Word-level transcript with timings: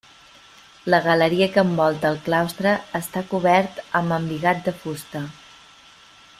La 0.93 0.99
galeria 1.07 1.47
que 1.57 1.61
envolta 1.69 2.11
el 2.13 2.17
claustre 2.29 2.73
està 3.01 3.25
cobert 3.35 3.79
amb 4.03 4.19
embigat 4.19 4.67
de 4.69 4.77
fusta. 4.83 5.27